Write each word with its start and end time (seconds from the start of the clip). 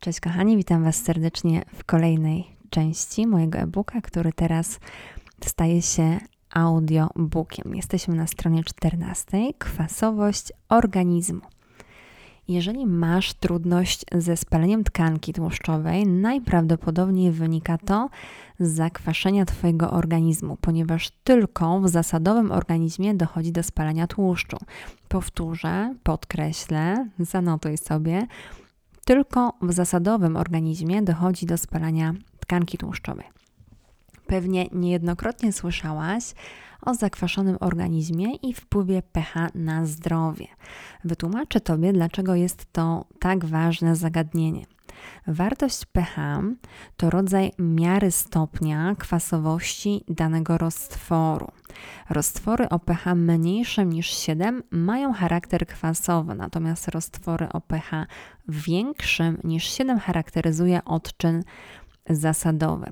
Cześć 0.00 0.20
kochani, 0.20 0.56
witam 0.56 0.84
Was 0.84 0.96
serdecznie 0.96 1.62
w 1.74 1.84
kolejnej 1.84 2.44
części 2.70 3.26
mojego 3.26 3.58
e-booka, 3.58 4.00
który 4.00 4.32
teraz 4.32 4.80
staje 5.44 5.82
się 5.82 6.18
audiobookiem. 6.50 7.76
Jesteśmy 7.76 8.14
na 8.14 8.26
stronie 8.26 8.64
14. 8.64 9.24
Kwasowość 9.58 10.52
organizmu. 10.68 11.40
Jeżeli 12.48 12.86
masz 12.86 13.34
trudność 13.34 14.04
ze 14.12 14.36
spaleniem 14.36 14.84
tkanki 14.84 15.32
tłuszczowej, 15.32 16.06
najprawdopodobniej 16.06 17.30
wynika 17.32 17.78
to 17.78 18.10
z 18.60 18.68
zakwaszenia 18.70 19.44
Twojego 19.44 19.90
organizmu, 19.90 20.56
ponieważ 20.60 21.10
tylko 21.24 21.80
w 21.80 21.88
zasadowym 21.88 22.52
organizmie 22.52 23.14
dochodzi 23.14 23.52
do 23.52 23.62
spalania 23.62 24.06
tłuszczu. 24.06 24.56
Powtórzę, 25.08 25.94
podkreślę, 26.02 27.08
zanotuj 27.18 27.76
sobie 27.76 28.26
tylko 29.08 29.52
w 29.62 29.72
zasadowym 29.72 30.36
organizmie 30.36 31.02
dochodzi 31.02 31.46
do 31.46 31.58
spalania 31.58 32.14
tkanki 32.40 32.78
tłuszczowej. 32.78 33.26
Pewnie 34.26 34.66
niejednokrotnie 34.72 35.52
słyszałaś 35.52 36.34
o 36.82 36.94
zakwaszonym 36.94 37.56
organizmie 37.60 38.34
i 38.34 38.54
wpływie 38.54 39.02
pH 39.02 39.48
na 39.54 39.86
zdrowie. 39.86 40.46
Wytłumaczę 41.04 41.60
Tobie, 41.60 41.92
dlaczego 41.92 42.34
jest 42.34 42.72
to 42.72 43.04
tak 43.18 43.44
ważne 43.44 43.96
zagadnienie. 43.96 44.66
Wartość 45.26 45.86
pH 45.86 46.40
to 46.96 47.10
rodzaj 47.10 47.52
miary 47.58 48.10
stopnia 48.10 48.94
kwasowości 48.98 50.04
danego 50.08 50.58
roztworu. 50.58 51.48
Roztwory 52.10 52.68
o 52.68 52.78
pH 52.78 53.14
mniejszym 53.14 53.92
niż 53.92 54.06
7 54.06 54.62
mają 54.70 55.12
charakter 55.12 55.66
kwasowy, 55.66 56.34
natomiast 56.34 56.88
roztwory 56.88 57.48
o 57.52 57.60
pH 57.60 58.06
większym 58.48 59.38
niż 59.44 59.64
7 59.64 59.98
charakteryzuje 59.98 60.84
odczyn 60.84 61.42
zasadowy. 62.10 62.90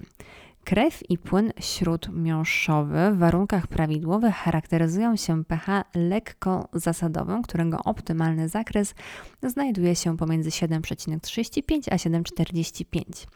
Krew 0.67 1.11
i 1.11 1.19
płyn 1.19 1.53
śródmiąższowy 1.61 3.11
w 3.13 3.19
warunkach 3.19 3.67
prawidłowych 3.67 4.35
charakteryzują 4.35 5.17
się 5.17 5.45
pH 5.45 5.85
lekko 5.95 6.69
zasadowym, 6.73 7.43
którego 7.43 7.79
optymalny 7.85 8.49
zakres 8.49 8.95
znajduje 9.43 9.97
się 9.97 10.17
pomiędzy 10.17 10.51
7,35 10.51 11.89
a 11.91 11.97
7,45. 11.97 13.27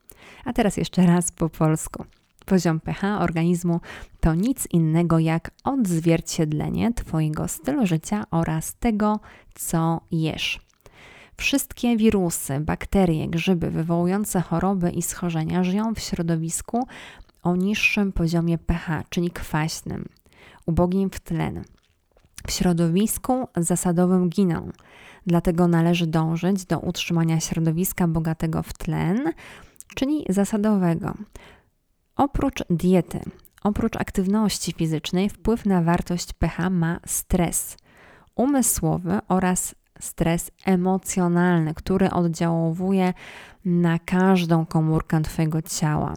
A 0.44 0.52
teraz 0.52 0.76
jeszcze 0.76 1.06
raz 1.06 1.32
po 1.32 1.48
polsku. 1.48 2.04
Poziom 2.46 2.80
pH 2.80 3.20
organizmu 3.20 3.80
to 4.20 4.34
nic 4.34 4.68
innego 4.72 5.18
jak 5.18 5.50
odzwierciedlenie 5.64 6.92
Twojego 6.92 7.48
stylu 7.48 7.86
życia 7.86 8.24
oraz 8.30 8.74
tego, 8.74 9.20
co 9.54 10.00
jesz. 10.10 10.60
Wszystkie 11.40 11.96
wirusy, 11.96 12.60
bakterie, 12.60 13.28
grzyby 13.28 13.70
wywołujące 13.70 14.40
choroby 14.40 14.90
i 14.90 15.02
schorzenia 15.02 15.64
żyją 15.64 15.94
w 15.94 16.00
środowisku 16.00 16.86
o 17.42 17.56
niższym 17.56 18.12
poziomie 18.12 18.58
pH, 18.58 19.04
czyli 19.08 19.30
kwaśnym, 19.30 20.08
ubogim 20.66 21.10
w 21.10 21.20
tlen. 21.20 21.64
W 22.46 22.52
środowisku 22.52 23.48
zasadowym 23.56 24.28
giną, 24.28 24.70
dlatego 25.26 25.68
należy 25.68 26.06
dążyć 26.06 26.64
do 26.64 26.78
utrzymania 26.78 27.40
środowiska 27.40 28.08
bogatego 28.08 28.62
w 28.62 28.72
tlen, 28.72 29.32
czyli 29.94 30.24
zasadowego. 30.28 31.14
Oprócz 32.16 32.64
diety, 32.70 33.20
oprócz 33.62 33.96
aktywności 33.96 34.72
fizycznej, 34.72 35.30
wpływ 35.30 35.66
na 35.66 35.82
wartość 35.82 36.32
pH 36.32 36.70
ma 36.70 37.00
stres 37.06 37.76
umysłowy 38.34 39.18
oraz 39.28 39.74
stres 40.00 40.50
emocjonalny, 40.64 41.74
który 41.74 42.10
oddziałuje 42.10 43.14
na 43.64 43.98
każdą 43.98 44.66
komórkę 44.66 45.22
Twojego 45.22 45.62
ciała. 45.62 46.14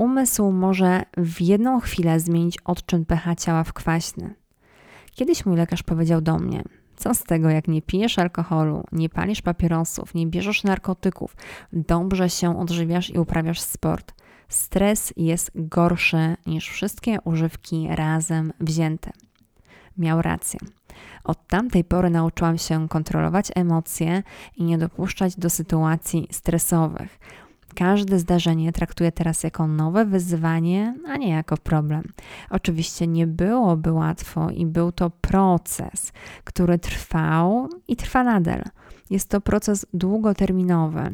Umysł 0.00 0.52
może 0.52 1.02
w 1.16 1.40
jedną 1.40 1.80
chwilę 1.80 2.20
zmienić 2.20 2.58
odczyn 2.64 3.04
pH 3.04 3.34
ciała 3.34 3.64
w 3.64 3.72
kwaśny. 3.72 4.34
Kiedyś 5.14 5.46
mój 5.46 5.56
lekarz 5.56 5.82
powiedział 5.82 6.20
do 6.20 6.38
mnie: 6.38 6.62
Co 6.96 7.14
z 7.14 7.22
tego, 7.22 7.50
jak 7.50 7.68
nie 7.68 7.82
pijesz 7.82 8.18
alkoholu, 8.18 8.84
nie 8.92 9.08
palisz 9.08 9.42
papierosów, 9.42 10.14
nie 10.14 10.26
bierzesz 10.26 10.64
narkotyków, 10.64 11.36
dobrze 11.72 12.30
się 12.30 12.58
odżywiasz 12.58 13.10
i 13.10 13.18
uprawiasz 13.18 13.60
sport? 13.60 14.14
Stres 14.48 15.12
jest 15.16 15.50
gorszy 15.54 16.36
niż 16.46 16.68
wszystkie 16.68 17.18
używki 17.24 17.88
razem 17.90 18.52
wzięte. 18.60 19.10
Miał 19.98 20.22
rację. 20.22 20.60
Od 21.24 21.46
tamtej 21.46 21.84
pory 21.84 22.10
nauczyłam 22.10 22.58
się 22.58 22.88
kontrolować 22.88 23.48
emocje 23.54 24.22
i 24.56 24.64
nie 24.64 24.78
dopuszczać 24.78 25.36
do 25.36 25.50
sytuacji 25.50 26.28
stresowych. 26.30 27.18
Każde 27.74 28.18
zdarzenie 28.18 28.72
traktuję 28.72 29.12
teraz 29.12 29.42
jako 29.42 29.66
nowe 29.66 30.04
wyzwanie, 30.04 30.94
a 31.08 31.16
nie 31.16 31.28
jako 31.30 31.56
problem. 31.56 32.02
Oczywiście 32.50 33.06
nie 33.06 33.26
byłoby 33.26 33.92
łatwo 33.92 34.50
i 34.50 34.66
był 34.66 34.92
to 34.92 35.10
proces, 35.10 36.12
który 36.44 36.78
trwał 36.78 37.68
i 37.88 37.96
trwa 37.96 38.24
nadal. 38.24 38.62
Jest 39.10 39.28
to 39.28 39.40
proces 39.40 39.86
długoterminowy. 39.94 41.10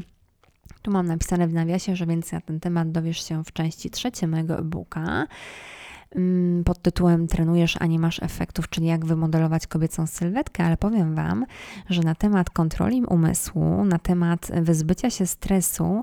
Tu 0.83 0.91
mam 0.91 1.07
napisane 1.07 1.49
w 1.49 1.53
nawiasie, 1.53 1.97
że 1.97 2.07
więcej 2.07 2.37
na 2.37 2.41
ten 2.41 2.61
temat 2.61 2.93
dowiesz 2.93 3.29
się 3.29 3.45
w 3.45 3.53
części 3.53 3.91
trzeciej 3.91 4.29
mojego 4.29 4.59
e-booka. 4.59 5.27
Mm, 6.17 6.65
pod 6.65 6.83
tytułem 6.83 7.27
Trenujesz, 7.27 7.77
a 7.81 7.87
nie 7.87 7.99
masz 7.99 8.23
efektów, 8.23 8.69
czyli 8.69 8.87
jak 8.87 9.05
wymodelować 9.05 9.67
kobiecą 9.67 10.07
sylwetkę, 10.07 10.65
ale 10.65 10.77
powiem 10.77 11.15
Wam, 11.15 11.47
że 11.91 12.03
na 12.03 12.15
temat 12.15 12.51
kontroli 12.51 13.05
umysłu, 13.05 13.85
na 13.85 13.99
temat 13.99 14.51
wyzbycia 14.63 15.11
się 15.11 15.27
stresu 15.27 16.03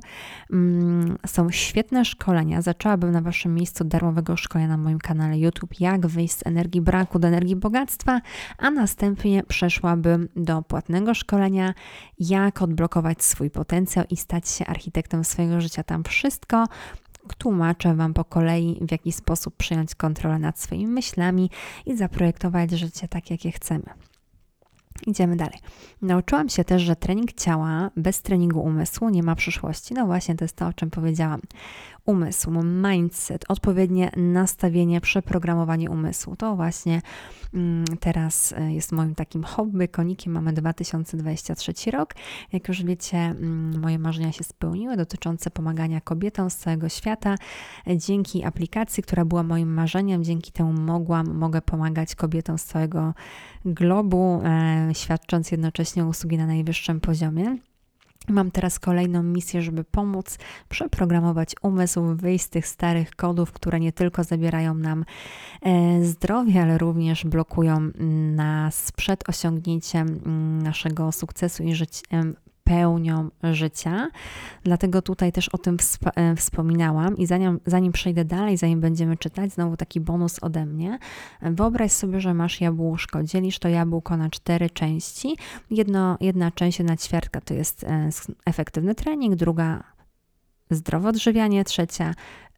mm, 0.52 1.18
są 1.28 1.50
świetne 1.50 2.06
szkolenia. 2.06 2.62
Zaczęłabym 2.62 3.12
na 3.12 3.22
Waszym 3.22 3.56
miejscu 3.56 3.84
darmowego 3.84 4.38
szkolenia 4.38 4.68
na 4.68 4.78
moim 4.78 5.00
kanale 5.00 5.40
YouTube, 5.40 5.80
jak 5.80 6.08
wyjść 6.08 6.34
z 6.34 6.48
energii 6.48 6.82
braku 6.82 7.20
do 7.20 7.28
energii 7.28 7.56
bogactwa, 7.56 8.22
a 8.58 8.72
następnie 8.72 9.44
przeszłabym 9.44 10.30
do 10.36 10.62
płatnego 10.62 11.14
szkolenia, 11.14 11.74
jak 12.20 12.62
odblokować 12.62 13.24
swój 13.24 13.50
potencjał 13.50 14.06
i 14.10 14.18
stać 14.18 14.50
się 14.50 14.66
architektem 14.66 15.24
swojego 15.24 15.62
życia. 15.62 15.84
Tam 15.84 16.04
wszystko 16.04 16.66
tłumaczę 17.38 17.96
Wam 17.96 18.14
po 18.14 18.26
kolei, 18.26 18.80
w 18.82 18.92
jaki 18.92 19.12
sposób 19.12 19.56
przyjąć 19.58 19.96
kontrolę 19.96 20.40
nad 20.40 20.60
swoimi 20.60 20.88
myślami 20.88 21.50
i 21.86 21.98
zaprojektować 21.98 22.72
życie 22.72 23.08
tak, 23.08 23.32
jakie 23.32 23.52
chcemy. 23.52 23.86
Idziemy 25.08 25.36
dalej. 25.36 25.60
Nauczyłam 26.02 26.50
się 26.50 26.64
też, 26.64 26.82
że 26.82 26.96
trening 26.96 27.34
ciała 27.34 27.92
bez 27.98 28.22
treningu 28.22 28.62
umysłu 28.62 29.10
nie 29.10 29.24
ma 29.24 29.36
przyszłości. 29.36 29.94
No 29.94 30.06
właśnie, 30.06 30.36
to 30.36 30.46
jest 30.46 30.56
to, 30.56 30.68
o 30.68 30.74
czym 30.74 30.90
powiedziałam 30.90 31.42
umysł, 32.06 32.52
mindset, 32.64 33.46
odpowiednie 33.48 34.12
nastawienie, 34.18 35.02
przeprogramowanie 35.02 35.90
umysłu. 35.90 36.36
To 36.36 36.56
właśnie 36.56 37.02
mm, 37.54 37.86
teraz 38.00 38.54
e, 38.58 38.74
jest 38.74 38.92
moim 38.92 39.16
takim 39.16 39.44
hobby, 39.44 39.88
konikiem. 39.88 40.34
Mamy 40.34 40.54
2023 40.54 41.92
rok. 41.92 42.14
Jak 42.54 42.68
już 42.68 42.84
wiecie, 42.84 43.18
mm, 43.18 43.80
moje 43.82 44.00
marzenia 44.00 44.32
się 44.32 44.44
spełniły 44.44 44.98
dotyczące 44.98 45.52
pomagania 45.52 46.02
kobietom 46.02 46.50
z 46.50 46.56
całego 46.56 46.90
świata. 46.90 47.36
Dzięki 47.98 48.44
aplikacji, 48.44 49.04
która 49.04 49.26
była 49.26 49.44
moim 49.44 49.74
marzeniem, 49.74 50.24
dzięki 50.24 50.52
temu 50.52 50.74
mogłam, 50.74 51.34
mogę 51.34 51.62
pomagać 51.62 52.16
kobietom 52.16 52.58
z 52.58 52.64
całego 52.64 53.14
globu, 53.66 54.42
e, 54.44 54.90
świadcząc 54.94 55.52
jednocześnie 55.52 56.06
usługi 56.06 56.38
na 56.38 56.46
najwyższym 56.46 57.00
poziomie. 57.00 57.58
Mam 58.30 58.52
teraz 58.52 58.80
kolejną 58.80 59.24
misję, 59.24 59.62
żeby 59.62 59.84
pomóc 59.84 60.38
przeprogramować 60.70 61.56
umysł, 61.62 62.16
wyjść 62.16 62.46
z 62.46 62.50
tych 62.50 62.68
starych 62.68 63.16
kodów, 63.16 63.52
które 63.52 63.80
nie 63.80 63.92
tylko 63.92 64.24
zabierają 64.24 64.74
nam 64.74 65.06
e, 65.62 66.06
zdrowie, 66.06 66.62
ale 66.62 66.78
również 66.78 67.26
blokują 67.26 67.92
nas 68.36 68.92
przed 68.92 69.30
osiągnięciem 69.30 70.08
mm, 70.08 70.62
naszego 70.62 71.12
sukcesu 71.12 71.64
i 71.64 71.76
życiem 71.76 72.36
pełnią 72.64 73.30
życia. 73.44 74.10
Dlatego 74.64 75.02
tutaj 75.02 75.32
też 75.32 75.50
o 75.50 75.58
tym 75.58 75.78
e, 76.16 76.36
wspominałam 76.36 77.18
i 77.18 77.26
zanim, 77.26 77.60
zanim 77.66 77.92
przejdę 77.92 78.26
dalej, 78.26 78.58
zanim 78.58 78.82
będziemy 78.82 79.18
czytać, 79.18 79.52
znowu 79.54 79.78
taki 79.78 80.00
bonus 80.00 80.40
ode 80.44 80.66
mnie. 80.66 81.00
Wyobraź 81.42 81.92
sobie, 81.92 82.22
że 82.22 82.34
masz 82.34 82.62
jabłuszko, 82.62 83.24
dzielisz 83.24 83.60
to 83.60 83.70
jabłko 83.70 84.18
na 84.18 84.30
cztery 84.30 84.70
części. 84.70 85.38
Jedno, 85.72 86.18
jedna 86.22 86.52
część, 86.52 86.80
jedna 86.80 86.98
ćwiartka 86.98 87.42
to 87.42 87.54
jest 87.54 87.84
e, 87.84 88.10
efektywny 88.46 88.96
trening, 88.96 89.36
druga 89.36 89.84
zdrowe 90.70 91.10
odżywianie, 91.10 91.64
trzecia 91.64 92.14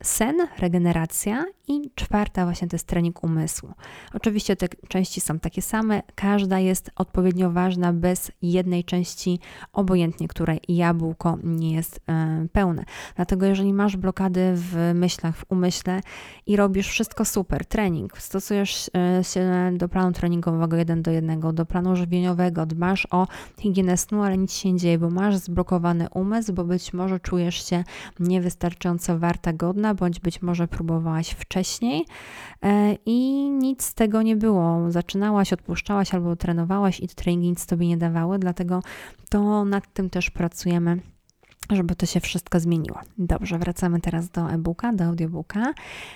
sen, 0.07 0.48
regeneracja 0.60 1.46
i 1.68 1.92
czwarta 1.96 2.46
właśnie 2.46 2.68
to 2.68 2.75
jest 2.75 2.88
trening 2.88 3.24
umysłu. 3.24 3.74
Oczywiście 4.13 4.56
te 4.56 4.68
części 4.88 5.22
są 5.22 5.40
takie 5.40 5.62
same, 5.62 6.02
każda 6.16 6.60
jest 6.60 6.92
odpowiednio 6.96 7.52
ważna 7.52 7.94
bez 7.94 8.31
jednej 8.42 8.84
części, 8.84 9.40
obojętnie 9.74 10.28
której 10.28 10.60
jabłko 10.68 11.38
nie 11.44 11.74
jest 11.74 12.00
e, 12.10 12.48
pełne. 12.52 12.84
Dlatego 13.16 13.46
jeżeli 13.46 13.74
masz 13.74 13.98
blokady 13.98 14.54
w 14.56 14.92
myślach, 14.94 15.38
w 15.38 15.46
umyśle 15.50 16.02
i 16.46 16.56
robisz 16.56 16.88
wszystko 16.88 17.25
super, 17.25 17.66
trening, 17.66 18.18
stosujesz 18.18 18.92
e, 19.19 19.24
się 19.24 19.72
do 19.78 19.90
planu 19.90 20.12
treningowego 20.12 20.78
jeden 20.78 21.01
do 21.01 21.12
jednego, 21.12 21.54
do 21.54 21.66
planu 21.66 21.96
żywieniowego, 21.96 22.66
dbasz 22.66 23.08
o 23.12 23.28
higienę 23.60 23.98
snu, 23.98 24.24
ale 24.24 24.38
nic 24.38 24.54
się 24.54 24.74
nie 24.74 24.80
dzieje, 24.80 24.98
bo 24.98 25.10
masz 25.10 25.36
zblokowany 25.38 26.08
umysł, 26.13 26.54
bo 26.54 26.63
być 26.63 26.94
może 26.94 27.19
czujesz 27.19 27.69
się 27.69 27.84
niewystarczająco 28.19 29.19
warta, 29.19 29.54
godna, 29.54 29.95
bądź 29.96 30.20
być 30.20 30.42
może 30.42 30.68
próbowałaś 30.68 31.30
wcześniej 31.30 32.06
e, 32.64 32.98
i 33.06 33.50
nic 33.50 33.84
z 33.84 33.94
tego 33.94 34.22
nie 34.22 34.36
było. 34.36 34.92
Zaczynałaś, 34.92 35.54
odpuszczałaś 35.54 36.14
albo 36.14 36.36
trenowałaś 36.36 37.00
i 37.00 37.08
treningi 37.08 37.50
nic 37.50 37.66
tobie 37.66 37.88
nie 37.88 37.98
dawały, 37.98 38.40
dlatego 38.40 38.82
to 39.30 39.66
nad 39.66 39.94
tym 39.94 40.10
też 40.10 40.30
pracujemy 40.30 41.15
żeby 41.72 41.96
to 41.96 42.06
się 42.06 42.20
wszystko 42.20 42.60
zmieniło. 42.60 43.00
Dobrze, 43.18 43.60
wracamy 43.60 44.02
teraz 44.02 44.30
do 44.30 44.52
e-booka, 44.52 44.94
do 44.94 45.04
audiobooka. 45.04 45.74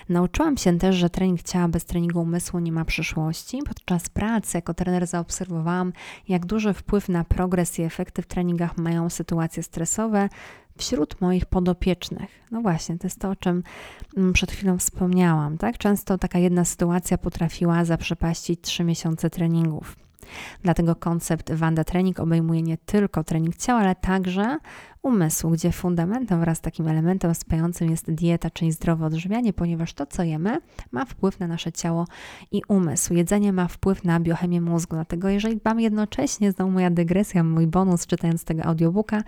Nauczyłam 0.08 0.56
się 0.56 0.78
też, 0.78 0.96
że 0.96 1.10
trening 1.10 1.42
ciała 1.42 1.68
bez 1.68 1.84
treningu 1.84 2.20
umysłu 2.20 2.60
nie 2.60 2.72
ma 2.72 2.84
przyszłości. 2.84 3.62
Podczas 3.68 4.08
pracy 4.08 4.58
jako 4.58 4.74
trener 4.74 5.06
zaobserwowałam, 5.06 5.92
jak 6.28 6.46
duży 6.46 6.74
wpływ 6.74 7.08
na 7.08 7.24
progres 7.24 7.78
i 7.78 7.82
efekty 7.82 8.22
w 8.22 8.26
treningach 8.26 8.78
mają 8.78 9.10
sytuacje 9.10 9.62
stresowe, 9.62 10.28
wśród 10.78 11.20
moich 11.20 11.46
podopiecznych. 11.46 12.30
No 12.50 12.60
właśnie, 12.60 12.98
to 12.98 13.06
jest 13.06 13.18
to, 13.18 13.30
o 13.30 13.36
czym 13.36 13.62
mm, 14.16 14.32
przed 14.32 14.52
chwilą 14.52 14.78
wspomniałam. 14.78 15.58
Tak? 15.58 15.78
Często 15.78 16.18
taka 16.18 16.38
jedna 16.38 16.64
sytuacja 16.64 17.18
potrafiła 17.18 17.84
zaprzepaścić 17.84 18.60
trzy 18.60 18.84
miesiące 18.84 19.30
treningów. 19.30 19.96
Dlatego 20.62 20.94
koncept 20.94 21.52
Wanda 21.52 21.84
Trening 21.84 22.20
obejmuje 22.20 22.62
nie 22.62 22.78
tylko 22.78 23.24
trening 23.24 23.56
ciała, 23.56 23.80
ale 23.80 23.94
także 23.94 24.58
umysłu, 25.02 25.50
gdzie 25.50 25.72
fundamentem 25.72 26.40
wraz 26.40 26.58
z 26.58 26.60
takim 26.60 26.88
elementem 26.88 27.34
wspierającym 27.34 27.90
jest 27.90 28.10
dieta, 28.10 28.50
czyli 28.50 28.72
zdrowe 28.72 29.06
odżywianie, 29.06 29.52
ponieważ 29.52 29.94
to, 29.94 30.06
co 30.06 30.22
jemy, 30.22 30.58
ma 30.92 31.04
wpływ 31.04 31.40
na 31.40 31.46
nasze 31.46 31.72
ciało 31.72 32.06
i 32.52 32.62
umysł. 32.68 33.14
Jedzenie 33.14 33.52
ma 33.52 33.68
wpływ 33.68 34.04
na 34.04 34.20
biochemię 34.20 34.60
mózgu, 34.60 34.96
dlatego 34.96 35.28
jeżeli 35.28 35.56
dbamy 35.56 35.82
jednocześnie, 35.82 36.52
znowu 36.52 36.70
moja 36.70 36.90
dygresja, 36.90 37.44
mój 37.44 37.66
bonus 37.66 38.06
czytając 38.06 38.44
tego 38.44 38.64
audiobooka, 38.64 39.22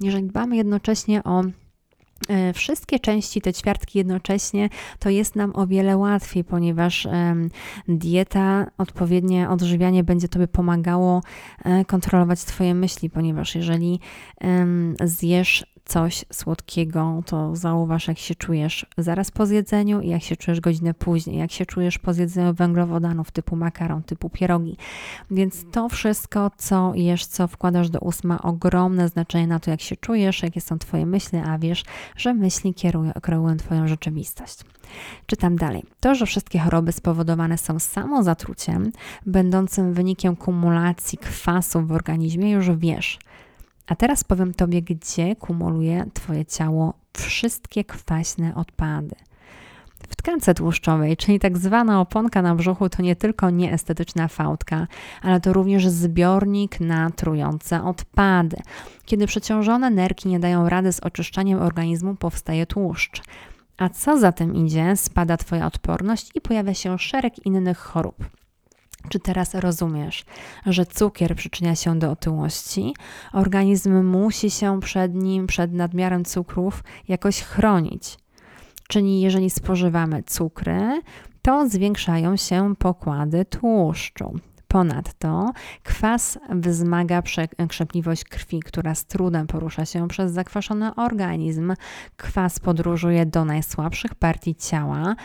jeżeli 0.00 0.26
dbamy 0.26 0.56
jednocześnie 0.56 1.24
o 1.24 1.44
wszystkie 2.54 3.00
części, 3.00 3.40
te 3.40 3.52
ćwiartki 3.52 3.98
jednocześnie, 3.98 4.68
to 4.98 5.10
jest 5.10 5.36
nam 5.36 5.56
o 5.56 5.66
wiele 5.66 5.96
łatwiej, 5.96 6.44
ponieważ 6.44 7.08
dieta, 7.88 8.66
odpowiednie 8.78 9.48
odżywianie 9.48 10.04
będzie 10.04 10.28
Tobie 10.28 10.48
pomagało 10.48 11.22
e, 11.64 11.84
kontrolować 11.84 12.44
Twoje 12.44 12.74
myśli, 12.74 13.10
ponieważ 13.10 13.54
jeżeli 13.54 14.00
zjesz 15.04 15.66
coś 15.88 16.24
słodkiego, 16.32 17.22
to 17.26 17.56
zauważ, 17.56 18.08
jak 18.08 18.18
się 18.18 18.34
czujesz 18.34 18.86
zaraz 18.98 19.30
po 19.30 19.46
zjedzeniu 19.46 20.00
i 20.00 20.08
jak 20.08 20.22
się 20.22 20.36
czujesz 20.36 20.60
godzinę 20.60 20.94
później, 20.94 21.38
jak 21.38 21.52
się 21.52 21.66
czujesz 21.66 21.98
po 21.98 22.14
zjedzeniu 22.14 22.54
węglowodanów 22.54 23.30
typu 23.30 23.56
makaron, 23.56 24.02
typu 24.02 24.30
pierogi. 24.30 24.76
Więc 25.30 25.64
to 25.72 25.88
wszystko, 25.88 26.50
co 26.56 26.92
jesz, 26.94 27.26
co 27.26 27.48
wkładasz 27.48 27.90
do 27.90 27.98
ust, 27.98 28.24
ma 28.24 28.42
ogromne 28.42 29.08
znaczenie 29.08 29.46
na 29.46 29.60
to, 29.60 29.70
jak 29.70 29.80
się 29.80 29.96
czujesz, 29.96 30.42
jakie 30.42 30.60
są 30.60 30.78
Twoje 30.78 31.06
myśli, 31.06 31.38
a 31.38 31.58
wiesz, 31.58 31.84
że 32.16 32.34
myśli 32.34 32.74
kierują, 32.74 33.12
kreują 33.22 33.56
Twoją 33.56 33.88
rzeczywistość. 33.88 34.58
Czytam 35.26 35.56
dalej. 35.56 35.84
To, 36.00 36.14
że 36.14 36.26
wszystkie 36.26 36.58
choroby 36.58 36.92
spowodowane 36.92 37.58
są 37.58 37.78
samozatruciem, 37.78 38.92
będącym 39.26 39.92
wynikiem 39.92 40.36
kumulacji 40.36 41.18
kwasów 41.18 41.88
w 41.88 41.92
organizmie, 41.92 42.50
już 42.50 42.70
wiesz. 42.70 43.18
A 43.88 43.96
teraz 43.96 44.24
powiem 44.24 44.54
Tobie, 44.54 44.82
gdzie 44.82 45.36
kumuluje 45.36 46.06
Twoje 46.14 46.46
ciało 46.46 46.94
wszystkie 47.12 47.84
kwaśne 47.84 48.54
odpady. 48.54 49.14
W 50.08 50.16
tkance 50.16 50.54
tłuszczowej, 50.54 51.16
czyli 51.16 51.38
tak 51.38 51.58
zwana 51.58 52.00
oponka 52.00 52.42
na 52.42 52.54
brzuchu, 52.54 52.88
to 52.88 53.02
nie 53.02 53.16
tylko 53.16 53.50
nieestetyczna 53.50 54.28
fałdka, 54.28 54.86
ale 55.22 55.40
to 55.40 55.52
również 55.52 55.88
zbiornik 55.88 56.80
na 56.80 57.10
trujące 57.10 57.84
odpady. 57.84 58.56
Kiedy 59.04 59.26
przeciążone 59.26 59.90
nerki 59.90 60.28
nie 60.28 60.40
dają 60.40 60.68
rady 60.68 60.92
z 60.92 61.00
oczyszczaniem 61.00 61.62
organizmu, 61.62 62.14
powstaje 62.14 62.66
tłuszcz. 62.66 63.22
A 63.76 63.88
co 63.88 64.18
za 64.18 64.32
tym 64.32 64.56
idzie, 64.56 64.96
spada 64.96 65.36
Twoja 65.36 65.66
odporność 65.66 66.30
i 66.34 66.40
pojawia 66.40 66.74
się 66.74 66.98
szereg 66.98 67.46
innych 67.46 67.78
chorób. 67.78 68.24
Czy 69.08 69.20
teraz 69.20 69.54
rozumiesz, 69.54 70.24
że 70.66 70.86
cukier 70.86 71.36
przyczynia 71.36 71.74
się 71.74 71.98
do 71.98 72.10
otyłości? 72.10 72.94
Organizm 73.32 74.04
musi 74.04 74.50
się 74.50 74.80
przed 74.80 75.14
nim, 75.14 75.46
przed 75.46 75.72
nadmiarem 75.72 76.24
cukrów 76.24 76.84
jakoś 77.08 77.42
chronić. 77.42 78.18
Czyli 78.88 79.20
jeżeli 79.20 79.50
spożywamy 79.50 80.22
cukry, 80.22 81.00
to 81.42 81.68
zwiększają 81.68 82.36
się 82.36 82.76
pokłady 82.76 83.44
tłuszczu. 83.44 84.34
Ponadto 84.68 85.52
kwas 85.82 86.38
wzmaga 86.50 87.22
przekrzepliwość 87.22 88.24
krwi, 88.24 88.60
która 88.60 88.94
z 88.94 89.04
trudem 89.04 89.46
porusza 89.46 89.84
się 89.84 90.08
przez 90.08 90.32
zakwaszony 90.32 90.94
organizm. 90.94 91.74
Kwas 92.16 92.58
podróżuje 92.58 93.26
do 93.26 93.44
najsłabszych 93.44 94.14
partii 94.14 94.54
ciała, 94.54 95.16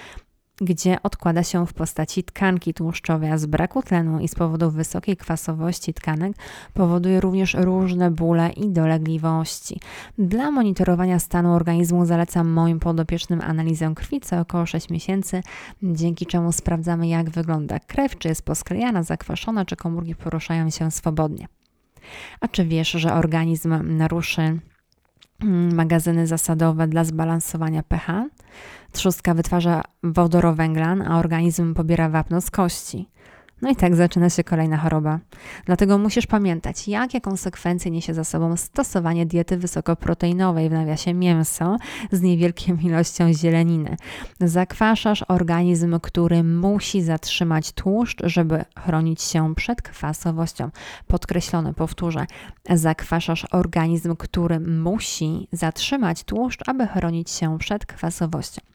gdzie 0.63 0.98
odkłada 1.04 1.44
się 1.44 1.68
w 1.68 1.74
postaci 1.74 2.24
tkanki 2.24 2.74
tłuszczowej, 2.74 3.31
a 3.31 3.38
z 3.38 3.45
braku 3.45 3.81
tlenu 3.81 4.19
i 4.19 4.27
z 4.27 4.36
powodu 4.36 4.71
wysokiej 4.71 5.18
kwasowości 5.18 5.94
tkanek 5.94 6.33
powoduje 6.74 7.21
również 7.21 7.54
różne 7.54 8.12
bóle 8.12 8.50
i 8.50 8.69
dolegliwości. 8.69 9.80
Dla 10.18 10.51
monitorowania 10.51 11.19
stanu 11.19 11.54
organizmu 11.54 12.06
zalecam 12.06 12.50
moim 12.50 12.80
podopiecznym 12.80 13.42
analizę 13.42 13.94
krwi 13.95 14.21
co 14.21 14.39
około 14.39 14.65
6 14.65 14.89
miesięcy, 14.89 15.42
dzięki 15.83 16.25
czemu 16.25 16.51
sprawdzamy 16.51 17.07
jak 17.07 17.30
wygląda 17.30 17.80
krew, 17.80 18.18
czy 18.18 18.27
jest 18.27 18.45
posklejana, 18.45 19.04
zakwaszona, 19.04 19.65
czy 19.65 19.75
komórki 19.75 20.15
poruszają 20.15 20.69
się 20.69 20.92
swobodnie. 20.92 21.48
A 22.42 22.48
czy 22.48 22.65
wiesz, 22.65 22.92
że 22.92 23.13
organizm 23.13 23.98
naruszy 23.98 24.60
magazyny 25.74 26.28
zasadowe 26.28 26.88
dla 26.88 27.04
zbalansowania 27.04 27.84
pH? 27.84 28.26
Trzustka 28.92 29.34
wytwarza 29.34 29.82
wodorowęglan, 30.04 31.02
a 31.02 31.20
organizm 31.20 31.74
pobiera 31.74 32.10
wapno 32.10 32.42
z 32.42 32.52
kości. 32.52 33.10
No 33.63 33.69
i 33.69 33.75
tak 33.75 33.95
zaczyna 33.95 34.30
się 34.30 34.44
kolejna 34.44 34.77
choroba. 34.77 35.19
Dlatego 35.65 35.98
musisz 35.98 36.27
pamiętać, 36.27 36.88
jakie 36.88 37.21
konsekwencje 37.21 37.92
niesie 37.92 38.13
za 38.13 38.24
sobą 38.24 38.57
stosowanie 38.57 39.25
diety 39.25 39.57
wysokoproteinowej, 39.57 40.69
w 40.69 40.71
nawiasie 40.71 41.13
mięso, 41.13 41.77
z 42.12 42.21
niewielką 42.21 42.77
ilością 42.83 43.33
zieleniny. 43.33 43.95
Zakwaszasz 44.39 45.24
organizm, 45.27 46.00
który 46.00 46.44
musi 46.44 47.01
zatrzymać 47.01 47.71
tłuszcz, 47.71 48.19
żeby 48.24 48.65
chronić 48.80 49.21
się 49.21 49.56
przed 49.56 49.81
kwasowością. 49.81 50.69
Podkreślone, 51.07 51.74
powtórzę. 51.74 52.25
Zakwaszasz 52.69 53.45
organizm, 53.51 54.15
który 54.15 54.60
musi 54.60 55.48
zatrzymać 55.51 56.24
tłuszcz, 56.24 56.69
aby 56.69 56.88
chronić 56.88 57.30
się 57.30 57.57
przed 57.57 57.86
kwasowością. 57.86 58.73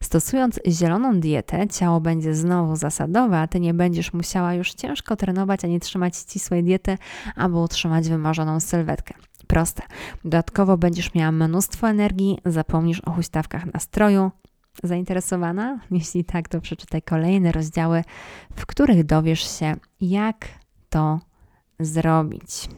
Stosując 0.00 0.60
zieloną 0.68 1.20
dietę, 1.20 1.68
ciało 1.68 2.00
będzie 2.00 2.34
znowu 2.34 2.76
zasadowe, 2.76 3.38
a 3.38 3.46
ty 3.46 3.60
nie 3.60 3.74
będziesz 3.74 4.12
musiała 4.12 4.54
już 4.54 4.74
ciężko 4.74 5.16
trenować 5.16 5.64
ani 5.64 5.80
trzymać 5.80 6.16
ścisłej 6.16 6.64
diety, 6.64 6.98
aby 7.36 7.56
utrzymać 7.56 8.08
wymarzoną 8.08 8.60
sylwetkę. 8.60 9.14
Proste. 9.46 9.82
Dodatkowo 10.24 10.76
będziesz 10.76 11.14
miała 11.14 11.32
mnóstwo 11.32 11.88
energii, 11.88 12.38
zapomnisz 12.44 13.00
o 13.00 13.10
huśtawkach 13.10 13.74
nastroju. 13.74 14.30
Zainteresowana? 14.82 15.80
Jeśli 15.90 16.24
tak, 16.24 16.48
to 16.48 16.60
przeczytaj 16.60 17.02
kolejne 17.02 17.52
rozdziały, 17.52 18.04
w 18.56 18.66
których 18.66 19.04
dowiesz 19.04 19.58
się, 19.58 19.76
jak 20.00 20.48
to 20.88 21.20
zrobić. 21.80 22.68